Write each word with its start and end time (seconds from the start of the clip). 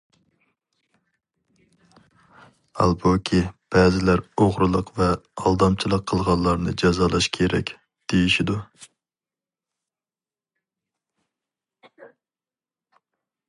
ھالبۇكى، 2.79 3.41
بەزىلەر 3.75 4.23
ئوغرىلىق 4.45 4.89
ۋە 5.01 5.09
ئالدامچىلىق 5.43 6.07
قىلغانلارنى 6.13 6.75
جازالاش 6.85 7.29
كېرەك، 7.37 7.77
دېيىشىدۇ. 8.15 8.57